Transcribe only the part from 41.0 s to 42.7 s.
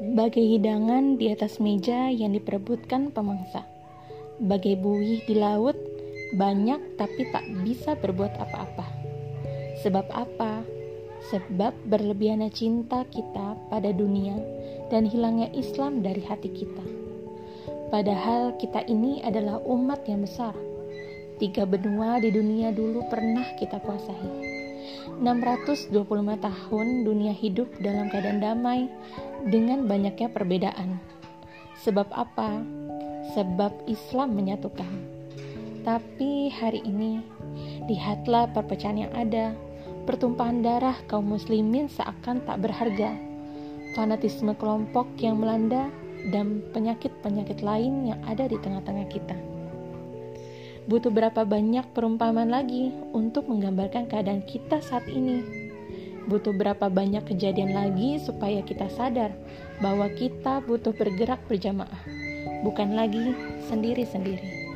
kaum muslimin seakan tak